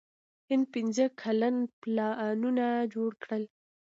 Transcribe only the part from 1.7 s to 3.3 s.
پلانونه جوړ